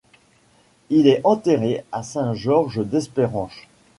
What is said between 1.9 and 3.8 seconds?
à Saint-Georges-d'Espéranche.